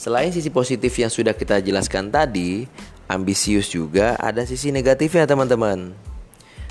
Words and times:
Selain 0.00 0.32
sisi 0.32 0.48
positif 0.48 0.96
yang 0.96 1.12
sudah 1.12 1.36
kita 1.36 1.60
jelaskan 1.60 2.08
tadi, 2.08 2.64
ambisius 3.04 3.68
juga 3.68 4.16
ada 4.16 4.48
sisi 4.48 4.72
negatifnya 4.72 5.28
teman-teman. 5.28 5.92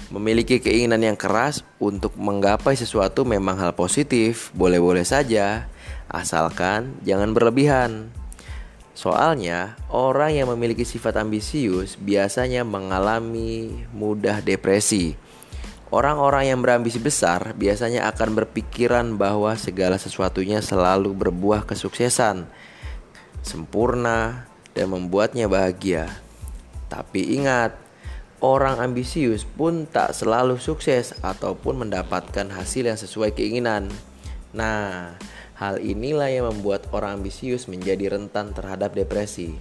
Memiliki 0.09 0.57
keinginan 0.57 0.97
yang 1.05 1.13
keras 1.13 1.61
untuk 1.77 2.17
menggapai 2.17 2.73
sesuatu 2.73 3.29
memang 3.29 3.61
hal 3.61 3.77
positif, 3.77 4.49
boleh-boleh 4.57 5.05
saja, 5.05 5.69
asalkan 6.09 6.97
jangan 7.05 7.29
berlebihan. 7.37 8.09
Soalnya, 8.97 9.77
orang 9.93 10.33
yang 10.33 10.49
memiliki 10.49 10.81
sifat 10.81 11.21
ambisius 11.21 12.01
biasanya 12.01 12.65
mengalami 12.65 13.85
mudah 13.93 14.41
depresi. 14.41 15.13
Orang-orang 15.93 16.49
yang 16.49 16.65
berambisi 16.65 16.97
besar 16.97 17.53
biasanya 17.53 18.09
akan 18.09 18.41
berpikiran 18.41 19.21
bahwa 19.21 19.53
segala 19.53 20.01
sesuatunya 20.01 20.65
selalu 20.65 21.13
berbuah 21.13 21.69
kesuksesan 21.69 22.49
sempurna, 23.49 24.45
dan 24.77 24.93
membuatnya 24.93 25.49
bahagia. 25.49 26.05
Tapi 26.85 27.41
ingat, 27.41 27.73
orang 28.45 28.77
ambisius 28.77 29.43
pun 29.43 29.89
tak 29.89 30.13
selalu 30.13 30.61
sukses 30.61 31.17
ataupun 31.25 31.81
mendapatkan 31.87 32.45
hasil 32.53 32.85
yang 32.85 32.99
sesuai 32.99 33.33
keinginan. 33.33 33.89
Nah, 34.53 35.17
hal 35.57 35.81
inilah 35.81 36.29
yang 36.29 36.47
membuat 36.47 36.87
orang 36.93 37.19
ambisius 37.19 37.67
menjadi 37.67 38.15
rentan 38.15 38.53
terhadap 38.55 38.95
depresi. 38.95 39.57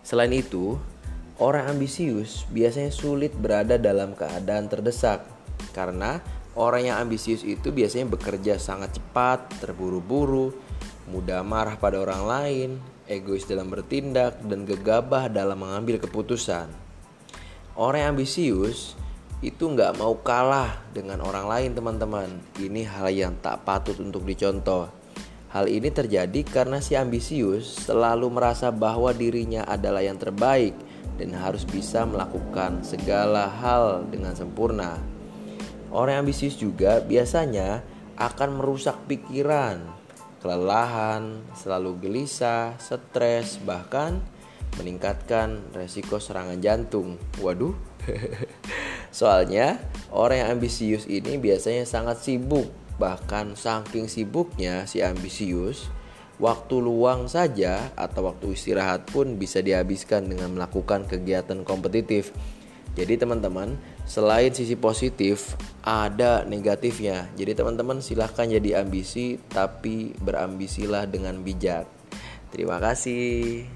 Selain 0.00 0.32
itu, 0.32 0.80
orang 1.36 1.76
ambisius 1.76 2.48
biasanya 2.48 2.94
sulit 2.94 3.36
berada 3.36 3.76
dalam 3.76 4.16
keadaan 4.16 4.70
terdesak 4.70 5.26
karena 5.76 6.24
orang 6.54 6.88
yang 6.88 6.96
ambisius 7.02 7.42
itu 7.42 7.74
biasanya 7.74 8.08
bekerja 8.08 8.56
sangat 8.56 8.96
cepat, 8.96 9.48
terburu-buru, 9.60 10.54
mudah 11.08 11.44
marah 11.44 11.76
pada 11.76 12.00
orang 12.00 12.22
lain, 12.24 12.70
egois 13.04 13.44
dalam 13.44 13.68
bertindak, 13.68 14.40
dan 14.44 14.64
gegabah 14.64 15.28
dalam 15.28 15.60
mengambil 15.60 16.00
keputusan. 16.00 16.68
Orang 17.74 17.98
yang 18.00 18.12
ambisius 18.14 18.94
itu 19.44 19.68
nggak 19.68 20.00
mau 20.00 20.16
kalah 20.24 20.80
dengan 20.96 21.20
orang 21.20 21.44
lain 21.44 21.70
teman-teman. 21.76 22.30
Ini 22.56 22.88
hal 22.88 23.12
yang 23.12 23.34
tak 23.42 23.66
patut 23.66 23.98
untuk 24.00 24.24
dicontoh. 24.24 24.88
Hal 25.52 25.70
ini 25.70 25.92
terjadi 25.92 26.42
karena 26.42 26.82
si 26.82 26.98
ambisius 26.98 27.86
selalu 27.86 28.26
merasa 28.26 28.74
bahwa 28.74 29.14
dirinya 29.14 29.62
adalah 29.68 30.02
yang 30.02 30.18
terbaik 30.18 30.74
dan 31.14 31.30
harus 31.36 31.62
bisa 31.62 32.02
melakukan 32.02 32.82
segala 32.82 33.46
hal 33.46 34.02
dengan 34.10 34.34
sempurna. 34.34 34.98
Orang 35.94 36.10
yang 36.18 36.22
ambisius 36.26 36.58
juga 36.58 36.98
biasanya 36.98 37.86
akan 38.18 38.58
merusak 38.58 38.98
pikiran, 39.06 39.78
kelelahan, 40.44 41.40
selalu 41.56 42.04
gelisah, 42.04 42.76
stres, 42.76 43.56
bahkan 43.64 44.20
meningkatkan 44.76 45.72
resiko 45.72 46.20
serangan 46.20 46.60
jantung. 46.60 47.16
Waduh. 47.40 47.72
Soalnya 49.18 49.80
orang 50.12 50.44
yang 50.44 50.50
ambisius 50.60 51.08
ini 51.08 51.40
biasanya 51.40 51.88
sangat 51.88 52.20
sibuk, 52.20 52.68
bahkan 53.00 53.56
saking 53.56 54.04
sibuknya 54.04 54.84
si 54.84 55.00
ambisius, 55.00 55.88
waktu 56.36 56.76
luang 56.76 57.24
saja 57.24 57.94
atau 57.96 58.28
waktu 58.28 58.52
istirahat 58.52 59.08
pun 59.08 59.40
bisa 59.40 59.64
dihabiskan 59.64 60.28
dengan 60.28 60.52
melakukan 60.52 61.08
kegiatan 61.08 61.64
kompetitif. 61.64 62.36
Jadi 62.94 63.18
teman-teman, 63.18 63.74
selain 64.06 64.54
sisi 64.54 64.78
positif 64.78 65.58
ada 65.82 66.46
negatifnya. 66.46 67.26
Jadi 67.34 67.58
teman-teman 67.58 67.98
silahkan 67.98 68.46
jadi 68.46 68.86
ambisi 68.86 69.42
tapi 69.50 70.14
berambisilah 70.22 71.10
dengan 71.10 71.42
bijak. 71.42 71.90
Terima 72.54 72.78
kasih 72.78 73.66